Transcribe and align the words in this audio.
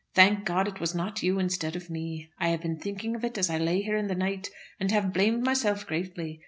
"Thank 0.15 0.45
God 0.45 0.67
it 0.67 0.79
was 0.79 0.95
not 0.95 1.21
you 1.21 1.37
instead 1.37 1.75
of 1.75 1.91
me. 1.91 2.31
I 2.39 2.47
have 2.47 2.61
been 2.63 2.79
thinking 2.79 3.15
of 3.15 3.23
it 3.23 3.37
as 3.37 3.51
I 3.51 3.59
lay 3.59 3.83
here 3.83 3.97
in 3.97 4.07
the 4.07 4.15
night, 4.15 4.49
and 4.79 4.89
have 4.89 5.13
blamed 5.13 5.43
myself 5.43 5.85
greatly. 5.85 6.39